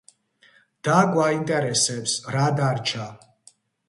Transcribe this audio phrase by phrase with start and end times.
[0.87, 3.07] და გვაინტერესებს რა დარჩა.